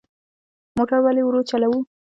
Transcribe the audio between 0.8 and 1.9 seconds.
ولې ورو چلوو؟